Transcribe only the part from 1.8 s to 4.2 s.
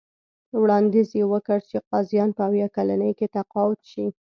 قاضیان په اویا کلنۍ کې تقاعد شي.